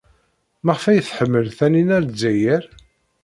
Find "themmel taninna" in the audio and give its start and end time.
1.07-1.97